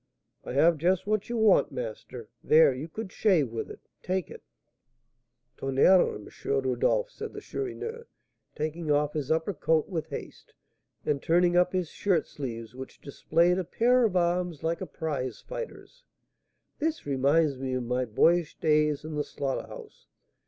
[0.43, 2.27] "I have just what you want, master.
[2.43, 3.81] There, you could shave with it.
[4.01, 4.41] Take it"
[5.57, 6.27] "Tonnerre, M.
[6.43, 8.07] Rodolph!" said the Chourineur,
[8.55, 10.55] taking off his upper coat with haste,
[11.05, 16.01] and turning up his shirtsleeves, which displayed a pair of arms like a prize fighter's;
[16.79, 20.07] "this reminds me of my boyish days and the slaughter house.